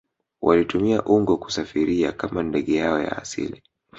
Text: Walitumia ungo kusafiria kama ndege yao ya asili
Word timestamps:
Walitumia 0.41 1.01
ungo 1.03 1.37
kusafiria 1.37 2.11
kama 2.11 2.43
ndege 2.43 2.75
yao 2.75 3.01
ya 3.01 3.17
asili 3.17 3.63